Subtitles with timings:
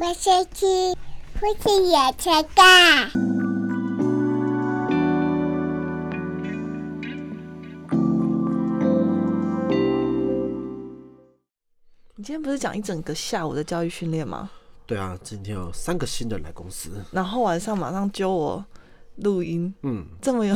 [0.00, 0.64] 我先去
[1.38, 3.10] 父亲野车干。
[12.16, 14.50] 你今天不是讲一整个下午的教育训练吗？
[14.86, 18.64] 对啊，今天有三个新人来公司，然后晚上马上揪我
[19.16, 20.54] 录音，嗯，这么有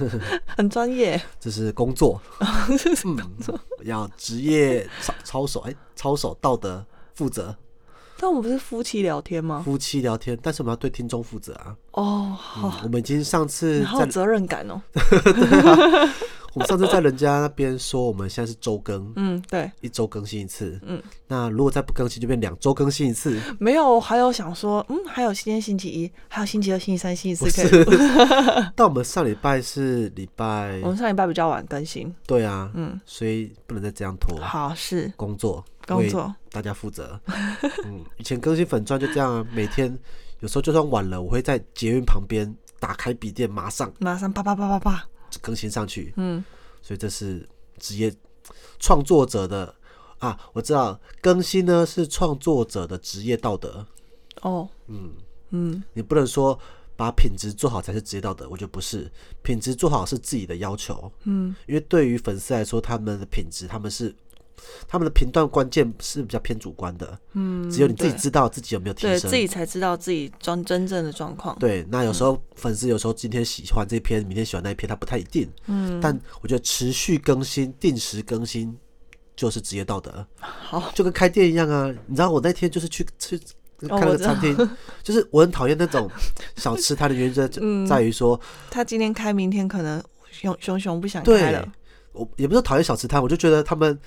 [0.56, 2.20] 很专业，这是工作，
[3.04, 3.18] 嗯，
[3.84, 6.84] 要职业操操守，哎，操守道德
[7.14, 7.54] 负责，
[8.20, 9.62] 但我们不是夫妻聊天吗？
[9.64, 11.74] 夫妻聊天，但是我们要对听众负责啊。
[11.92, 14.82] 哦，嗯好，我们已经上次好有责任感哦。
[16.52, 20.80] 我们上次在人家那边说，我们现在是周更，嗯，对，一周更新一次。
[20.82, 23.40] 嗯，那如果再不更新，就变两周更新一次。
[23.60, 27.92] 没有，我还有想说，嗯，还有今天星期一，还有星期二、星期三、星期四可以录。
[28.74, 34.36] 但我们上礼拜是礼拜我，们上礼拜比较晚更新，对啊，嗯，所以不能再这样拖。
[34.40, 37.20] 好是工作，工作，大家负责。
[37.84, 39.96] 嗯，以前更新粉钻就这样啊，每天
[40.40, 45.08] 有时候就算晚了，我会在捷运旁边打开笔电，马上马上啪啪啪啪啪，
[45.40, 46.12] 更新上去。
[46.16, 46.44] 嗯，
[46.82, 47.48] 所以这是
[47.78, 48.12] 职业
[48.78, 49.74] 创作者的
[50.18, 53.86] 啊，我知道更新呢是创作者的职业道德。
[54.42, 55.12] 哦，嗯，
[55.50, 56.58] 嗯，你不能说
[56.96, 59.10] 把品质做好才是职业道德，我觉得不是，
[59.42, 61.12] 品质做好是自己的要求。
[61.24, 64.14] 嗯，因为对于粉丝来说，他们的品质，他们是
[64.88, 67.18] 他们的评断关键是比较偏主观的。
[67.32, 69.10] 嗯，只有你自己知道自己有没有提升。
[69.10, 71.58] 对自己才知道自己真真正的状况。
[71.58, 75.50] 对，那有时候粉丝有时候今天喜欢这篇，明天喜欢那一篇，他不太一定。
[75.66, 78.76] 嗯，但我觉得持续更新、定时更新
[79.36, 81.90] 就是职业道德，好，就跟开店一样啊。
[82.06, 83.40] 你知道我那天就是去去
[83.88, 84.54] 开个餐厅，
[85.02, 86.10] 就是我很讨厌那种
[86.56, 88.38] 小吃摊的原因在嗯在于说，
[88.70, 91.66] 他今天开，明天可能熊熊熊不想开对了。
[92.12, 93.98] 我也不是讨厌小吃摊，我就觉得他们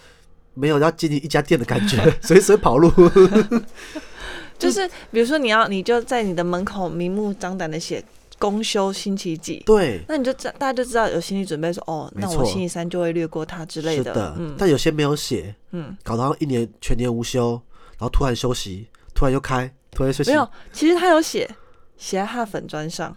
[0.54, 2.92] 没有要经营一家店的感觉， 随时跑路。
[4.58, 8.02] 就是比如说你要，你就在你的门口明目张胆的写
[8.40, 14.04] 公休星期几，对，那你就知大家就知道有心理准备说，哦，那我星期三就会略过它之类的。
[14.04, 17.60] 是的，嗯但有些没有写，嗯，搞到一年全年无休，
[17.98, 20.32] 然后突然休息，突然又开，突然又休息。
[20.32, 21.50] 没有，其实他有写
[21.98, 23.16] 写在他的粉砖上。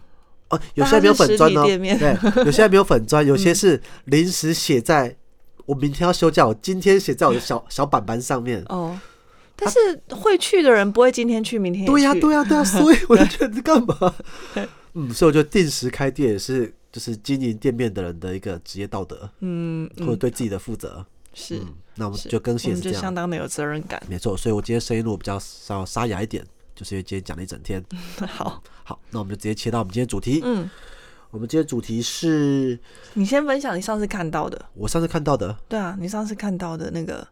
[0.49, 5.17] 哦，有些还没有粉砖哦，但它是实体店面对，有些还没有粉砖， 有些是临时写在
[5.67, 8.65] 我明天要休假，我今天写在我的小小板板上面。
[8.69, 8.99] 哦，
[9.55, 9.79] 但是
[10.15, 14.15] 会去的人不会今天去，明天也对呀、去对呀、对呀、 所以我就觉得你干嘛？
[14.95, 21.05] 嗯，所以我觉得定时开店也是就是经营店面的人的一个职业道德，嗯嗯，或者对自己的负责。
[21.35, 24.03] 是，嗯，那我们就更我们就新也是这样，相当的有责任感。
[24.09, 24.35] 没错。
[24.35, 26.43] 所以我今天声音录比较稍沙哑一点，
[26.75, 27.85] 就是因为今天讲了一整天。
[28.27, 30.41] 好，好，那我们就直接切到我们今天主题。
[30.43, 30.71] 嗯，
[31.37, 32.81] 我们今天主题是
[33.13, 34.71] 你先分享你上次看到的。
[34.73, 37.29] 我上次看到的，对啊，你上次看到的那个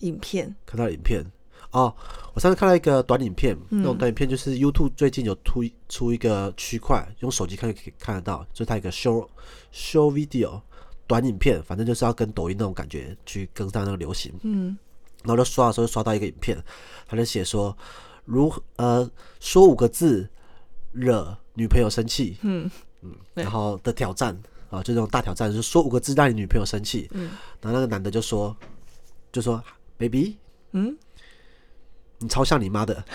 [0.00, 1.24] 影片，看到影片
[1.70, 1.90] 哦。
[2.34, 9.26] 我上次看到一个短影片，那种短影片就是 YouTube 最近有出出一个区块，用手机看就可以看得到，就是它一个 show
[9.72, 10.60] show video
[11.06, 14.30] 短影片，反正就是要跟抖音那种感觉去跟上那个流行。
[14.42, 14.76] 嗯
[15.22, 16.62] 然后就刷的时候就刷到一个影片，
[17.06, 17.74] 他就写说
[18.26, 19.10] 如何呃
[19.40, 20.28] 说五个字
[20.92, 22.70] 惹女朋友生气，嗯
[23.34, 24.36] 对然后的挑战
[24.70, 27.08] 啊，就这种大挑战，就是说五个字让你女朋友生气。
[27.12, 28.56] 嗯然后那个男的就说
[29.32, 29.62] 就说
[29.96, 30.36] baby
[30.72, 30.96] 嗯，
[32.18, 33.04] 你超像你妈的。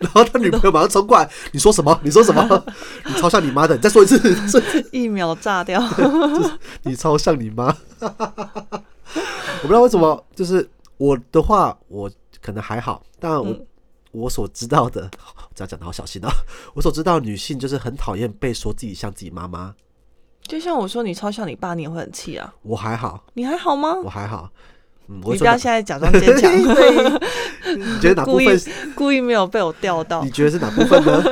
[0.00, 1.98] 然后他女朋友马上冲过来，你说什么？
[2.04, 2.64] 你说什么？
[3.04, 3.74] 你超像你妈的！
[3.74, 4.20] 你再说一次，
[4.92, 5.82] 一秒炸掉。
[6.82, 7.76] 你超像你妈。
[8.00, 10.68] 我不知道为什么，就是
[10.98, 12.08] 我的话，我
[12.40, 13.66] 可能还好，但我、嗯
[14.12, 15.10] 我所知道的，
[15.54, 16.30] 这样讲的好小心啊。
[16.74, 19.74] 我所知道，女性就是很讨厌被说自己像自己妈妈。
[20.42, 22.54] 就像我说你超像你爸，你也会很气啊。
[22.62, 23.94] 我还好，你还好吗？
[24.02, 24.50] 我还好。
[25.08, 26.50] 嗯，我你不要现在假装坚强，
[27.76, 28.92] 你觉得哪部 故意分？
[28.94, 30.30] 故意没有被我钓到你。
[30.30, 31.22] 觉得是哪部分呢？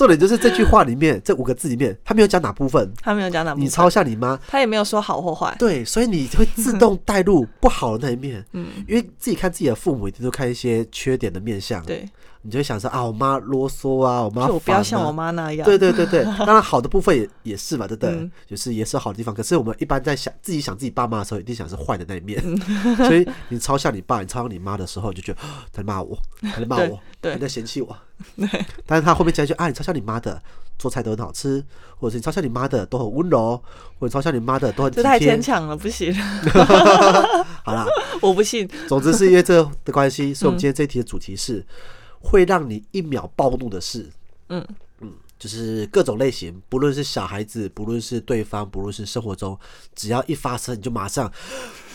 [0.00, 2.90] 重点就是这句话里面这五个字里面，他没有讲哪部分。
[3.02, 5.54] 他没有讲哪部分，你抄像你妈，他也没有说好或坏。
[5.58, 8.42] 对，所以你会自动带入不好的那一面。
[8.54, 11.84] 嗯，因为自己看自己的父母，一定都看一些缺点的面相。
[11.84, 12.08] 对，
[12.42, 15.12] 你就会想说啊，我妈啰嗦啊，我妈就我不要像我啊。
[15.12, 15.64] 妈那样。
[15.64, 18.10] 对对对对， 当然好的部分也也是嘛，对不对？
[18.10, 19.34] 嗯就是也是好的地方。
[19.34, 22.42] 可是我们一般在想自己想自己爸妈的时候，一定想是坏的那一面。
[22.44, 27.96] 嗯 所以你超像你爸，你超像你妈的时候，你就觉得啊他在骂我，他在骂我， 对他在嫌弃我。
[28.86, 30.42] 但是他后面加一句啊，你超像你妈的，
[30.78, 31.64] 做菜都很好吃，
[31.96, 33.62] 或者是你超像你妈的，都很温柔，
[33.98, 35.42] 或者超像你妈的，都很体这太牵贴。
[35.42, 36.14] 强了，不行，
[37.64, 37.86] 好啦，
[38.20, 38.68] 我不信。
[38.88, 41.64] 总之是因为这的关系，所以我嗯们今天这一题的主题是
[42.20, 44.08] 会让你一秒暴怒的事。
[44.48, 44.64] 嗯
[45.00, 49.58] 嗯就是各种类型，不论是小孩子，不论是对方，不论是生活中，
[49.94, 51.32] 只要一发生，你就马上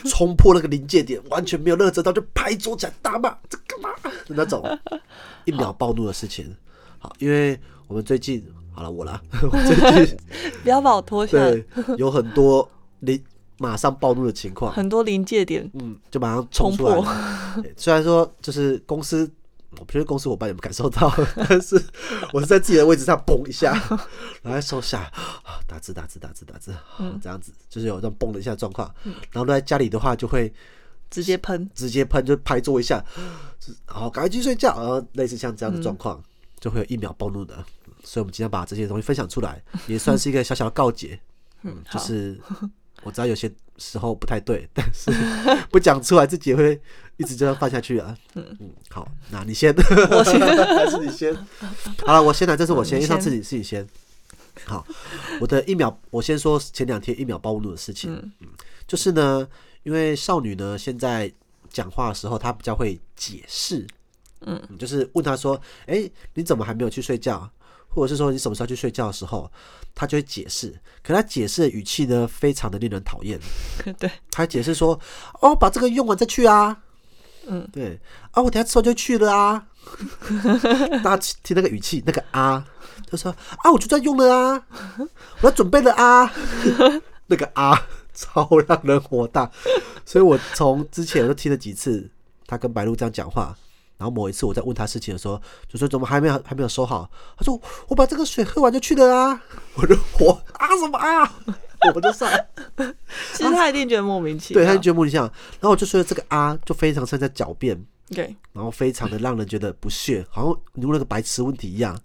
[0.06, 4.64] 冲破那个临界点，完全没有任何遮挡，就拍桌起来大骂这干嘛的那种，
[5.46, 6.56] 一秒暴怒的事情。
[6.98, 9.22] 好，因为我们最近好了，我啦，
[9.52, 10.18] 我最近
[10.64, 11.66] 不要把我拖下来，对
[11.98, 12.68] 有很多
[13.02, 13.24] 临
[13.60, 17.54] 马上暴怒的情况，很多临界点嗯，就马上冲出来冲了。
[17.62, 19.32] 对虽然说就是公司，
[19.80, 21.14] 我不确定公司伙伴有没有感受到，
[21.50, 21.82] 但是
[22.34, 23.72] 我是在自己的位置上蹦一下，
[24.42, 25.02] 然后再收下，
[25.44, 28.94] 啊打字打字打字打字，嗯这样子就是有这种蹦的一下状况。
[29.32, 30.54] 然后在家里的话，就会
[31.10, 33.04] 直接喷，直接喷，就拍桌一下，
[33.88, 36.22] 然后赶快去睡觉，然后类似像这样的状况，
[36.60, 37.56] 就会有一秒暴怒的。
[38.04, 41.20] 所以，我们今天把这些东西分享出来，也算是一个小小的告解。
[41.64, 42.40] 嗯，就是
[43.04, 45.12] 我知道有些时候不太对，但是
[45.70, 46.80] 不讲出来，自己也会
[47.18, 48.18] 一直这样放下去啊。
[48.36, 49.74] 嗯嗯，好，那你先，
[50.12, 50.40] 我先
[50.76, 51.36] 还是你先？
[52.06, 53.88] 好了，我先来，这是我先，嗯因为上次先你是你先。
[54.66, 54.86] 好，
[55.42, 58.14] 我的一秒，我先说前两天一秒暴露的事情。
[58.14, 58.48] 嗯，
[58.88, 59.48] 就是呢，
[59.84, 61.32] 因为少女呢现在
[61.70, 63.86] 讲话的时候，她比较会解释。
[64.48, 67.50] 嗯，就是问她说：“哎、你怎么还没有去睡觉？”
[67.96, 69.50] 或者是说你什么时候去睡觉的时候，
[69.96, 70.74] 他就会解释。
[71.02, 73.40] 可他解释的语气呢，非常的令人讨厌。
[73.98, 75.00] 对，他解释说
[75.42, 76.78] ：“哦，把这个用完再去啊。”
[77.48, 78.00] 嗯，对
[78.32, 79.66] 啊，我等下吃完就去了啊。
[81.04, 82.66] 大家听那个语气，那个啊，
[83.10, 83.32] 就说
[83.64, 84.66] 啊，我就在用了啊，
[85.42, 86.32] 我要准备了啊，
[87.28, 89.50] 那个啊，超让人火大。
[90.04, 92.10] 所以我从之前我就听了几次
[92.48, 93.56] 他跟白鹿这样讲话，
[93.98, 97.10] 然后某一次我在问他事情的时候，就说怎么还没有还没有收好？
[97.38, 99.42] 他说我把这个水喝完就去了啊，
[99.76, 101.34] 我就火啊什么啊，
[101.94, 102.46] 我就算了。
[103.34, 104.62] 其实他一定觉得莫名其妙。
[104.62, 105.24] 对，他就觉得莫名其妙。
[105.24, 111.98] 然后我就说这个啊，就非常像在狡辩，对，然后非常的让人觉得不屑，好像你问了个白痴问题一样，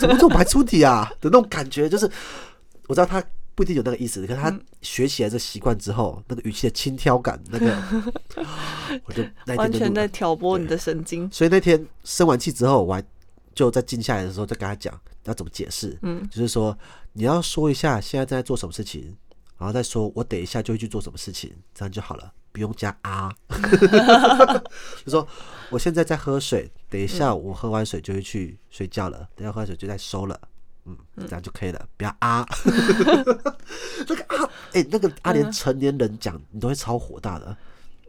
[0.00, 2.10] 怎么这种白痴问题啊的那种感觉，就是
[2.86, 3.22] 我知道他
[3.54, 7.82] 不一定有那个意思，可是他学起来这习惯之后，那个语气的轻佻感，那个
[9.06, 10.08] 我就那完全在。
[10.08, 11.28] 挑拨你的神经。
[11.32, 13.02] 所以那天生完气之后，我还
[13.54, 16.76] 就在静下来的时候，再跟他讲要怎么解释，嗯，就是说
[17.14, 19.16] 你要说一下现在正在做什么事情，
[19.58, 23.32] 然后再说我等一下就会去做什么事情，这样就好了，不用加啊。
[25.04, 25.26] 就说
[25.70, 30.40] 我现在在喝水，等一下我喝完水就会去睡觉了，等一下喝完水就在收了。
[30.86, 30.96] 嗯，
[31.26, 32.46] 这样就可以了，不要啊。
[34.06, 37.56] 那个啊，哎、那个啊，连成年人讲你都会超火大的。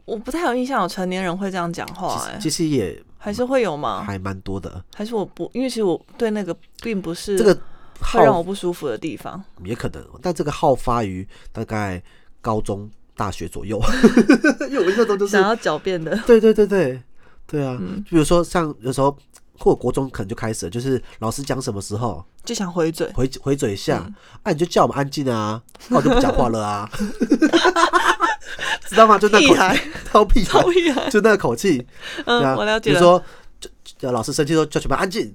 [0.04, 4.04] 我不太有印象有成年人会这样讲话、哎，其实也还是会有吗？
[4.04, 4.84] 还蛮多的。
[4.94, 7.54] 还是我不，因为其实我对那个并不是这个
[8.00, 9.42] 会让我不舒服的地方。
[9.64, 12.00] 也可能，但这个好发于大概
[12.40, 13.82] 高中、大学左右，
[14.70, 17.02] 因为我们那时候就是想要狡辩的，对对对对
[17.46, 19.16] 对啊，嗯比如说像有时候
[19.58, 23.10] 或国中可能就开始了，就是老师讲什么时候就想回嘴。
[23.12, 26.88] 回回嘴一下，嗯啊你就叫我们安静啊， 那我就不讲话了啊，
[28.86, 29.18] 知道吗？
[29.18, 29.80] 就那口气，
[30.10, 30.60] 超屁孩，
[31.04, 31.86] 超就那个口气，
[32.24, 32.98] 嗯，我了解了。
[32.98, 33.22] 比如说，
[33.60, 33.68] 就
[33.98, 35.34] 就老师生气说叫全班安静，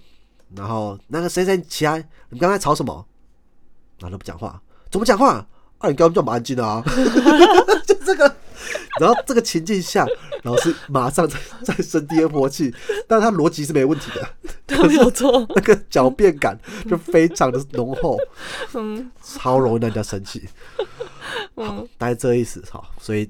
[0.56, 3.06] 然后那个谁谁起来，你们刚才吵什么？
[4.00, 5.46] 然后都不讲话，怎么讲话？
[5.78, 6.84] 啊，你刚刚叫我们安静啊！
[7.88, 8.36] 就这个，
[9.00, 10.06] 然后这个情境下，
[10.44, 12.74] 老师马上再再生第二波气，
[13.08, 14.30] 但是他逻辑是没问题的，
[14.66, 15.46] 都没有错。
[15.56, 16.60] 那个狡辩感
[16.90, 18.18] 就非常的浓厚，
[18.74, 20.48] 嗯超容易让人家生气。
[21.56, 22.64] 好嗯，，大概这个意思。
[22.70, 23.26] 好，所以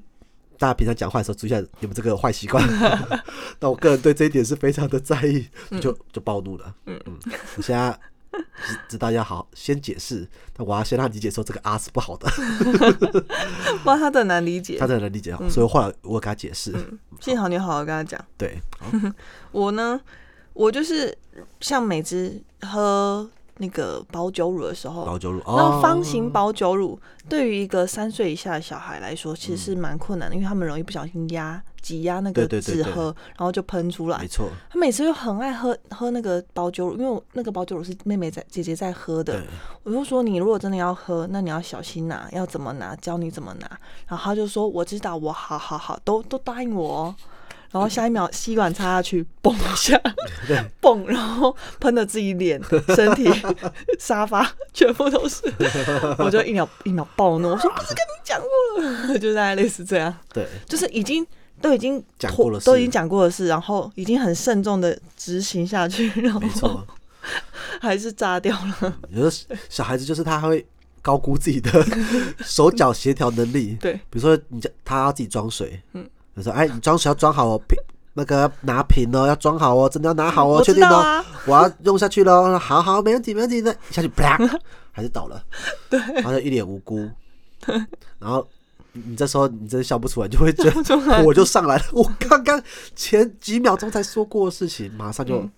[0.58, 2.66] 大家平常讲话的时候注意一下你们这个坏习惯。
[3.60, 5.46] 那我个人对这一点是非常的在意，
[5.80, 6.74] 就就暴怒了。
[6.86, 7.18] 嗯嗯，
[7.56, 7.98] 我现在
[8.32, 12.30] 知知道要好先解释，但我要先让他理解说这个啊是不好的，
[13.84, 14.86] 不然他很难理解他。
[14.86, 15.50] 很难理解嗯。
[15.50, 16.72] 所以后来我给他解释，
[17.20, 18.22] 幸好你好好跟他讲。
[18.38, 18.58] 对，
[19.52, 20.00] 我呢，
[20.54, 21.16] 我就是
[21.60, 23.28] 像每次喝
[23.62, 34.26] 那个保酒乳的时候，保酒乳那哦，方形保酒乳对于一个三岁以下的小孩来说，其实是蛮困难的，因为他们容易不小心压挤压那个纸喝，然后就喷出来没。
[34.26, 39.40] 错，他每次又很爱喝喝那个保酒乳，因为我那个保酒乳是妹妹在姐姐在喝的，
[39.84, 43.70] 我就说你如果真的要喝，那你要小心拿，要怎么拿，教你怎么拿。
[44.08, 47.14] 然后他就说我知道，我好好好，都都答应我哦。
[47.72, 50.00] 然后下一秒吸管插下去，嘣一下，
[50.80, 52.60] 嘣，然后喷的自己脸、
[52.94, 53.28] 身体、
[53.98, 55.42] 沙发全部都是，
[56.18, 61.26] 我就一秒一秒暴怒，我说不是跟你讲过了，就大概类似这样，对，就是已经
[61.60, 66.86] 都已经讲过了都已经讲过的事，然后已经很慎重的执行下去，然后。
[67.80, 68.98] 还是炸掉了。
[69.10, 69.32] 有的
[69.68, 70.66] 小孩子就是他会
[71.00, 71.70] 高估自己的
[72.44, 77.78] 手脚协调能力，对，比如说你叫他要自己装水，嗯，他说：“哎，你装水要装好哦，瓶
[78.14, 82.58] 那个拿瓶哦，要装好哦，真的要拿好哦，我确定哦，啊，我要用下去喽。
[82.58, 83.62] 好好，没问题，没问题。
[83.62, 84.38] 的，一下去啪，
[84.92, 85.42] 还是倒了，
[85.88, 87.08] 对，然后就一脸无辜，
[88.18, 88.46] 然后
[88.92, 91.84] 你这时候你真的笑不出来，就会觉得火就上来了。
[91.92, 92.62] 我刚刚
[92.94, 95.50] 前几秒钟才说过的事情，马上就嗯，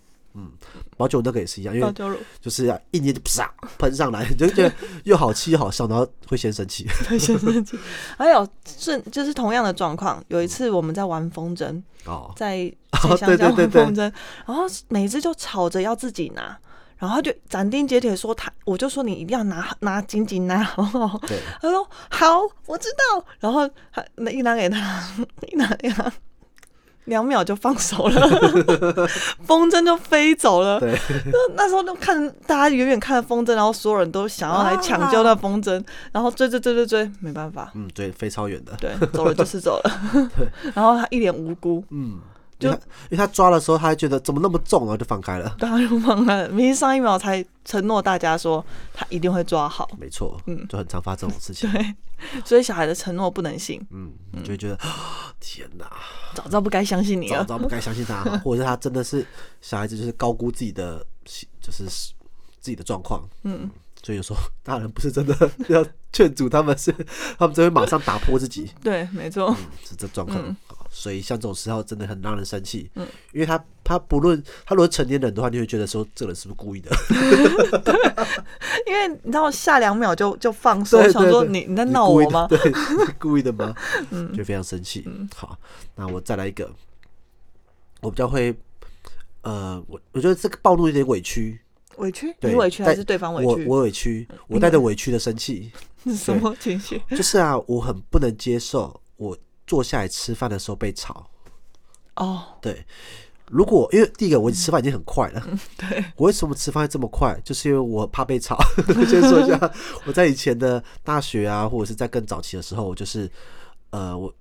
[0.97, 1.93] 保酒那个也是一样，因为
[2.41, 4.75] 就是要一捏就啪喷上来， 你就觉得
[5.05, 6.87] 又好气又好笑，然后会先生气。
[7.09, 7.79] 对先生气。
[8.19, 12.73] 还有是就是同样的状况，有一次我们在玩风筝，哦，在
[13.03, 14.01] 哦在乡下玩风筝，
[14.47, 16.59] 然后每次就吵着要自己拿。
[16.97, 21.19] 然后就斩钉截铁说他，我就说你一定要拿拿紧紧拿好不好？
[21.27, 23.27] 对，他说好，我知道。
[23.41, 25.03] 然后他那一拿给他，
[25.49, 26.11] 一拿给他，
[27.05, 28.29] 两秒就放手了，
[29.45, 30.81] 风筝就飞走了。
[30.81, 30.93] 对，
[31.27, 35.83] 那那时候就看大家远远看着风筝，然后所有人都想要来抢救那风筝，
[36.13, 39.91] 然后追追追追追，没办法，嗯，对，飞超远的，对，走了就是走了。
[40.75, 42.19] 然后他一脸无辜，嗯，
[42.65, 45.55] 就因为他抓的时候，他还觉得怎么那么重，然后就放开了。
[45.59, 46.49] 大家就放开了。
[46.49, 51.71] 明明上一秒才承诺大家说他一定会抓好，没错，嗯就很常发这种事情。
[51.71, 51.95] 对，
[52.45, 54.79] 所以小孩的承诺不能信，嗯，你就会觉得
[55.41, 55.91] 天哪，
[56.35, 57.39] 早知道不该相信你了。
[57.39, 59.27] 早知道不该相信他， 或者是他真的是
[59.61, 61.05] 小孩子，就是高估自己的，
[61.61, 63.23] 就是自己的状况。
[63.43, 63.71] 嗯，
[64.03, 66.93] 所以有时候大人不是真的要劝阻他们，是
[67.39, 70.57] 他们就会马上打破自己，对，没错，嗯，是这状况。
[70.97, 76.91] 所以像这种时候真的很让人生气，嗯，因为他他不论他如果成年人的话，你会觉得说这个人是不是故意的？
[78.87, 82.47] 因为你知道下两秒就就放手，对想说你你在闹我吗？
[82.49, 83.75] 对，你故意的吗？
[84.37, 85.05] 就非常生气。
[85.35, 85.59] 好，
[85.97, 86.71] 那我再来一个，
[88.01, 88.55] 我比较会，
[89.43, 91.61] 呃，我我觉得这个暴露有点委屈，
[91.97, 92.33] 委屈？
[92.41, 93.67] 你委屈还是对方委屈？
[93.67, 95.73] 我委屈，我带着委屈的生气，
[96.05, 97.03] 是 什么情绪？
[97.11, 101.29] 就是啊，我很不能接受我坐下来吃饭的时候被吵。
[102.17, 102.85] 哦，对，
[103.51, 105.45] 如果因为第一个我吃饭已经很快了，
[105.77, 107.39] 对，我为什么吃饭会这么快？
[107.45, 108.57] 就是因为我怕被吵。
[109.09, 109.73] 先说一下，
[110.07, 113.29] 我在以前的大学啊，或者是在更早期的时候，我就是
[113.91, 114.33] 呃，我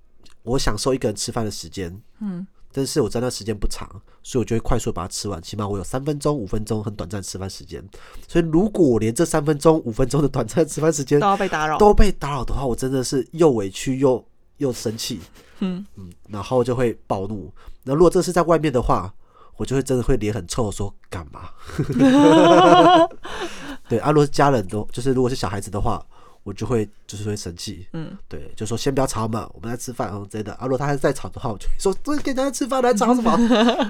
[0.44, 3.88] 我享受一个人吃饭的时间，嗯，但是我知道那时间不长，
[4.22, 7.82] 所以我就会快速把它吃完，起码我有三分钟、五分钟很短暂吃饭时间。
[8.28, 11.76] 所以如果我连这三分钟、五分钟的短暂吃饭时间都要被打扰。
[11.76, 14.24] 都被打扰的话，我真的是又委屈又
[14.64, 15.20] 又生气，
[15.60, 17.52] 嗯嗯，然后就会暴怒。
[17.82, 19.12] 那如果这是在外面的话，
[19.56, 21.50] 我就会真的会脸很臭，说干嘛？
[23.88, 26.04] 对啊，如果是家人都就是如果是小孩子的话，
[26.42, 30.52] 我就会就是会生气，嗯，对，就说先不要吵嘛，我们在吃饭啊之类的。
[30.54, 33.38] 啊，如果他还是在吵的话，我就会说这跟人家吃饭来吵什么？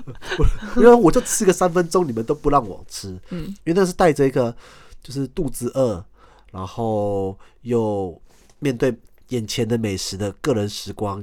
[0.77, 4.55] 因为我就吃个三分钟，你们都不让我吃，嗯，因为那是带着一个
[5.03, 6.05] 就是肚子饿，
[6.51, 8.21] 然后又
[8.59, 8.97] 面对
[9.29, 11.19] 眼前的美食的个人时光，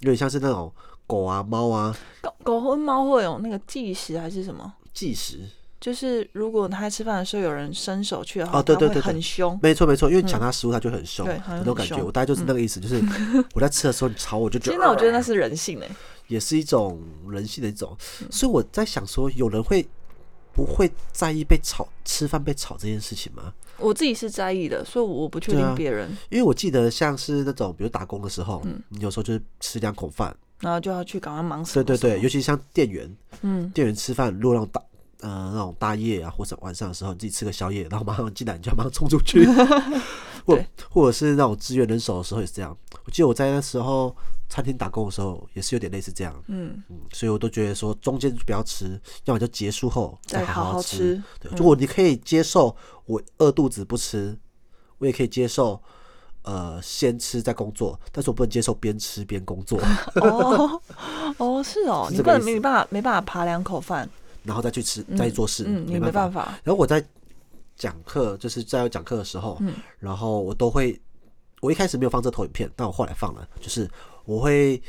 [0.00, 0.72] 有点像是那种
[1.06, 1.96] 狗啊、猫啊。
[2.22, 4.72] 狗狗和猫会有那个计时还是什么？
[4.92, 5.40] 计时。
[5.78, 9.02] 就是如果他吃饭的时候有人伸手去的话，哦对对对对。
[9.02, 9.56] 很凶。
[9.62, 13.00] 没错没错，因为抢他食物他就很凶，对好像那种感觉，我大概就是那个意思，就是
[13.52, 15.90] 我在吃的时候你吵我就觉得，那我觉得那是人性诶、
[16.28, 18.28] 也是一种人性的一种，嗯。
[18.32, 19.86] 所以我在想说，有人会
[20.54, 23.52] 不会在意被吵吃饭被吵这件事情吗？
[23.78, 28.82] 我自己是在意的，所以我不确定别人，因为我记得像是那种比如打工的时候，嗯。
[28.88, 34.82] 你有时候就是吃两口饭，然后就要去赶快忙什么什么对对对，尤其像店员，嗯，店员吃饭，如果那种大
[35.20, 39.46] 呃那种大夜啊，或者晚上的时候，你自己吃个宵夜，然后马上进来，你就要马上冲出去，
[40.46, 40.58] 或
[40.90, 42.76] 或者是那种支援人手的时候也是这样。
[43.04, 44.14] 我记得我在那时候
[44.48, 51.16] 餐厅打工的时候，也是有点类似这样，嗯，嗯，所以我都觉得说中间就不要吃，要么就结束后好再好好吃。
[51.16, 51.22] 吃。
[51.40, 52.74] 对，如果你可以接受
[53.06, 54.38] 我饿肚子不吃，
[54.98, 55.80] 我也可以接受。
[56.48, 59.80] 呃，先吃再工作，但是我不能接受边吃边工作，
[60.14, 60.80] 哦
[61.38, 62.44] 哦，是哦， 你不能是这个意思。
[62.44, 64.08] 没办法没办法扒两口饭，
[64.44, 67.04] 然后再去吃，再去做事，嗯，你没没办办法，然后我在
[67.74, 69.74] 讲课，就是在有讲课的时候，嗯。
[69.98, 70.96] 然后我都会，
[71.62, 73.90] 我一开始没有放这投影片，但我后来放了，就是
[74.26, 74.82] 我会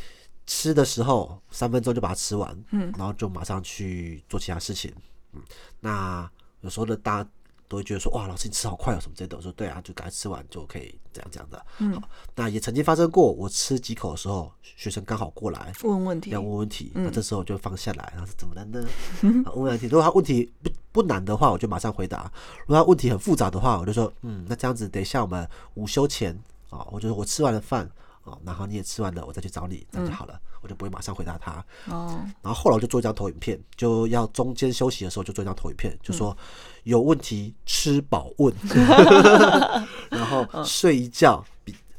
[0.46, 2.91] 吃的时候三分钟就把它吃完，嗯。
[2.98, 4.94] 然后就马上去做其他事情，
[5.34, 5.41] 嗯，
[5.79, 6.29] 那
[6.62, 7.29] 有时候呢大家
[7.70, 11.94] 都会觉得说，哇，老师你吃好快哦，什么之类的，我说对啊，就赶快吃完就可以这样这样的，嗯。
[11.94, 16.29] 好，那也曾经发生过，我吃几口的时候，学生刚好过来，问问题。
[16.32, 17.03] 要，问问题，嗯。
[17.03, 18.88] 那这时候我就放下来，然后是怎么了呢？
[19.46, 26.34] 啊问问题，如果他问题不不难的话，我就马上回答；如果他问题很复杂的话，我就说，嗯，那这样子，等一下我们午休前
[26.70, 27.89] 啊，我就说我吃完了饭
[28.29, 31.63] 啊，然后你也吃完了，我再去找你，这样就好了，我就不会马上回答他。
[31.89, 36.36] 哦，然后后来我就做一张投影片，就要中间休息的时候就做一张投影片，就说
[36.84, 38.53] 有问题吃饱问，
[40.12, 41.56] 然后睡一觉比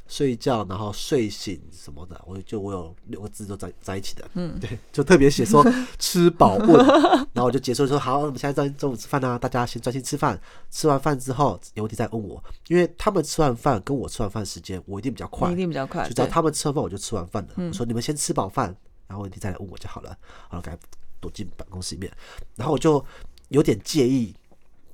[0.09, 5.63] 睡觉，然后睡醒什么的，我就我有六个字都在在一起的，嗯，对，就特别写说
[5.99, 6.85] 吃饱问，
[7.31, 10.37] 然后我就结束说好，我们现在中中午吃饭啊，大家先专心吃饭，
[10.71, 15.47] 吃完饭之后有问题再问我，因为他们吃完饭跟我吃完饭时间我一定比较快。
[15.49, 18.75] 你一，定比较快，就只要他们吃完饭我就吃完饭了，我说你们先吃饱饭，
[19.07, 20.17] 然后问题再来问我就好了，
[20.49, 20.79] 好了，赶快
[21.19, 22.11] 躲进办公室里面，
[22.55, 23.05] 然后我就
[23.49, 24.33] 有点介意。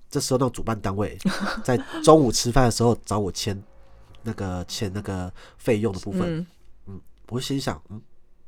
[0.07, 1.17] 这时候，那种主办单位
[1.61, 3.61] 在中午吃饭的时候找我签
[4.25, 6.45] 那个签那个费用的部分，
[6.87, 8.01] 嗯，我就心想，嗯，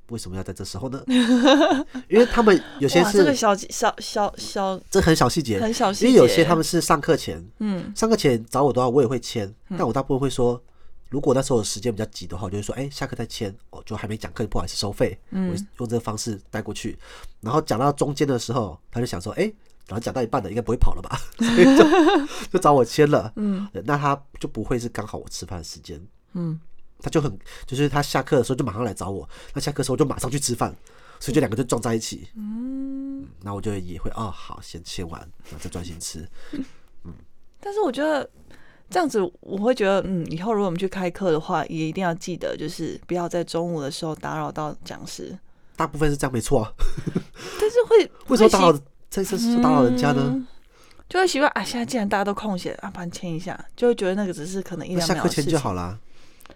[0.09, 1.03] 为什么要在这时候呢？
[2.09, 7.93] 因为他们有些是，这个是小小小小这很小细节，很小细节，因为有些他们是上课前，嗯。
[7.95, 10.61] 上课前找我的话，我也会签，但我大部分会说，
[11.09, 15.51] 如果那时候时间比较急的话，我就会说，哎、下课再签，我就还没讲课，不好意思收费，嗯。
[15.51, 16.97] 我用这个方式带过去。
[17.41, 19.51] 然后讲到中间的时候，他就想说，哎、
[19.87, 21.83] 然后讲到一半的应该不会跑了吧， 所以就
[22.51, 23.31] 就找我签了。
[23.35, 23.67] 嗯。
[23.85, 26.01] 那他就不会是刚好我吃饭的时间，
[26.33, 26.59] 嗯，
[26.99, 30.75] 他就很就是他下课的时候就马上来找我，那下课的时候就马上去吃饭，
[31.19, 32.27] 所以就两个就撞在一起。
[32.35, 36.27] 嗯，那我就也会哦，好，先签完，然后再专心吃。
[37.59, 38.29] 但是我觉得
[38.89, 45.37] 这样子，我会觉得，嗯，以后如果我们去开课的话，也一定要记得，就是不要在中午的时候打扰到讲师。
[45.75, 46.73] 大部分是这样没错啊，
[47.59, 50.23] 但是会为什么打扰这次是打扰人家呢？
[50.33, 50.47] 嗯
[51.09, 55.45] 就会习惯啊，现在既然大家都空闲，啊，帮你签一下，就会觉得那个只是可能一那两下课签。
[55.45, 55.97] 就好啦。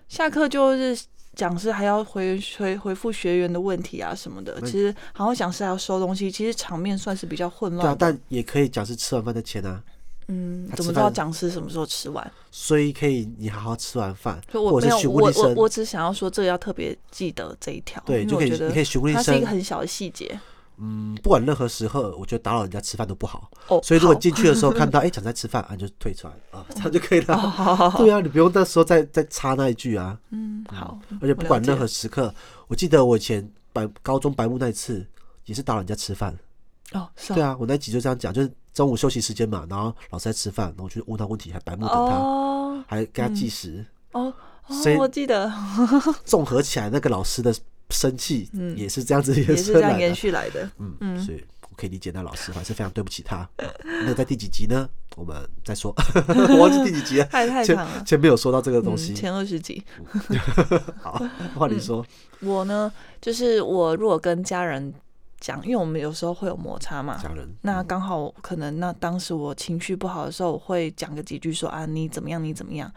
[0.09, 4.59] 下课就是讲师还要回回回复学员的问题啊什么的。
[4.63, 7.97] 其实，然后讲师还要收东西，其实场面算是比较混对啊乱，的。
[7.97, 9.81] 但也可以讲是吃完饭的钱啊，
[10.27, 12.31] 嗯，怎么知道讲师什么时候吃完？
[12.51, 19.47] 所以可以你好好吃完饭，所以我没有，我我我只想要说，这个要特别记得这一条，对，就可以觉得你可以询问医它是一个。
[19.47, 20.37] 很小的细节。
[20.81, 23.49] 嗯，不管任何时候，我觉得打扰人家吃饭都不好。
[23.67, 27.37] 哦，所以如果好进去的时候看到哎讲在吃饭啊，就退出来啊， 这样就可以哦了。
[27.37, 30.17] 好好好，对啊，你不用那时候再再插那一句啊。
[30.31, 32.33] 嗯，好，而且不管任何时刻，
[32.67, 35.05] 我记得我以前白高中白木那一次
[35.45, 36.35] 也是打扰人家吃饭。
[36.93, 43.85] 哦，是对啊，我那集就这样讲，就是中午休息时间嘛，然后老师在吃饭，然后我去问他问题，还白目等他，哦还给他计时。
[44.13, 44.33] 哦
[44.69, 45.51] 所以哦，我记得
[46.23, 47.53] 综合起来，那个老师的
[47.91, 50.51] 生气嗯也是这样子延也是这样延伸来的。
[50.51, 50.71] 续来的。
[50.79, 53.47] 嗯，嗯所以我可以理解那老师，还是非常对不起他。
[53.57, 53.69] 嗯
[54.03, 54.89] 那在第几集呢？
[55.15, 55.93] 我们再说，
[56.49, 57.25] 我忘记第几集了。
[57.25, 59.83] 太太前长了，前面有说到这个东嗯，西，前二十集。
[60.99, 61.21] 好，
[61.53, 62.03] 换你说。
[62.39, 64.91] 我呢，就是我如果跟家人
[65.41, 72.89] 讲，因为我们有时候会有摩擦嘛，家人，那刚好可能那当时我情绪不好的时候，我会讲个几句说啊你怎么样你怎么样。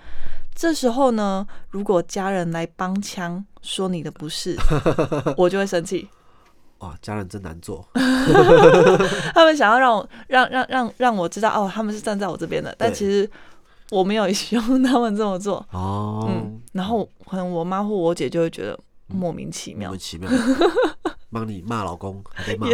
[0.54, 4.54] 这时候呢，如果家人来帮腔说你的不是，
[5.36, 6.08] 我就会生气。
[6.78, 7.88] 哇，家人真难做。
[9.34, 13.28] 他们想要让我让让让让我知道哦，他们是站在我这边的，但其实
[13.90, 15.66] 我没有希望他们这么做。
[15.72, 20.30] 哦嗯，，然后可能我妈或我姐就会觉得莫名其妙莫名，其妙，
[21.34, 22.68] 帮你骂老公 还被骂，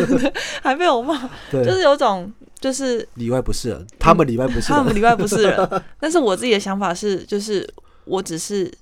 [0.62, 4.94] 还被我骂， 就，是有种就是里外不是人，他们里外不是人他们。
[4.94, 7.68] 里外不是人，但是我自己的想法是，就是
[8.04, 8.72] 我只是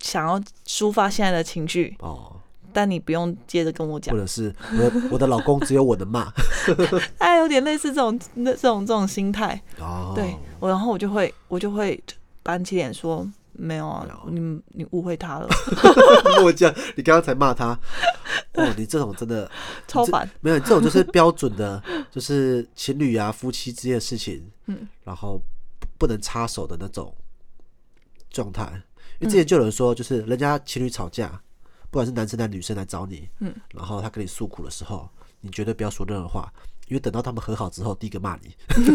[0.00, 2.36] 想要抒发现在的情绪，哦，
[2.72, 6.32] 但你不用接着跟我讲或，者是我的我的老公只有我能骂。
[7.18, 9.60] 哎，有点类似这种那这种这种心态。
[9.78, 12.02] 哦，对我，然后我就会我就会
[12.42, 13.28] 板起脸说。
[13.62, 15.48] 没有啊有，你你误会他了，
[16.44, 17.78] 我讲，你刚刚才骂他，
[18.54, 19.48] 哦，你这种真的
[19.86, 20.28] 超烦。
[20.40, 25.40] 没有，这种就是标准的， 就是情侣啊、夫妻之间的事情，嗯，然后
[25.78, 27.14] 不不能插手的那种
[28.30, 28.64] 状态。
[29.20, 31.40] 因为之前就有人说，就是人家情侣吵架，
[31.90, 35.08] 不管是男生还是女生来找你，嗯，然后他跟你诉苦的时候，
[35.40, 36.52] 你绝对不要说任何话，
[36.88, 38.54] 因为等到他们和好之后，第一个骂你。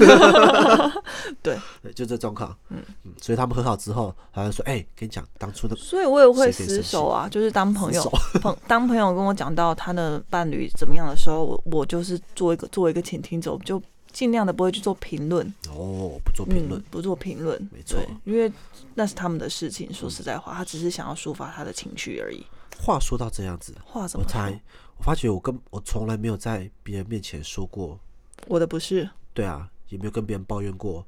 [1.42, 1.58] 对，
[1.94, 2.56] 就这状况。
[2.70, 2.84] 嗯
[3.22, 8.04] 所以他们和好之后，好像说，哎、跟你讲，当初的所以我也会死守啊，就是当朋友
[8.42, 18.52] 朋当朋友跟我讲到他的伴侣怎么样的时候，我我就是做一个作为一个倾听者，我就尽量的不会去做评论，哦，不做评论嗯，，不做评论，没错，因为
[18.96, 19.92] 那是他们的事情。
[19.94, 22.46] 说实在话，他只是想要抒发他的情绪而已。
[22.80, 24.62] 话说到这样子，话怎么说我猜
[24.98, 28.00] 我发觉我跟我从来没有在别人面前说过，
[28.48, 31.06] 我的不是，对啊，也没有跟别人抱怨过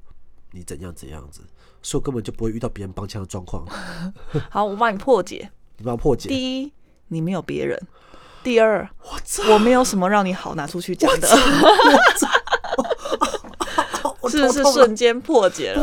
[0.52, 1.42] 你怎样怎样子，
[1.82, 3.64] 所以我根本就不会遇到别人帮腔的状况。
[4.50, 5.50] 好，我帮你破解。
[5.78, 6.72] 你帮我破解，第一，
[7.08, 7.78] 你没有别人；
[8.42, 8.88] 第二，
[9.50, 11.28] 我没有什么让你好拿出去讲的，
[14.28, 15.82] 是不是瞬间破解了？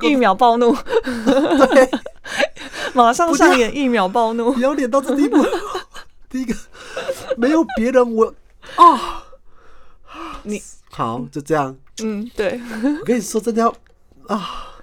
[0.00, 0.74] 一秒暴怒，
[2.96, 4.60] 马上上演一秒暴怒不。
[4.60, 5.44] 要脸到这地步。
[6.28, 6.54] 第一个，
[7.36, 8.34] 没有别人，我
[8.74, 9.22] 啊，
[10.42, 11.76] 你好就这样。
[12.02, 12.60] 嗯，对，
[13.00, 13.74] 我跟你说，真的要
[14.26, 14.74] 啊！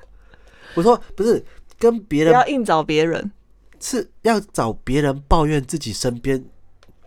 [0.75, 1.43] 我说不是，
[1.77, 3.31] 跟别人不要硬找别人。
[3.79, 6.45] 是要找别人抱怨自己身边